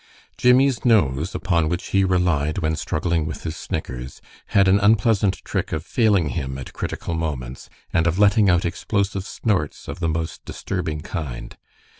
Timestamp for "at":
6.57-6.73